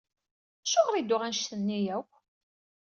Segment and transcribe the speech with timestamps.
[0.63, 2.11] Acuɣer i d-tuɣ anect-nni akk?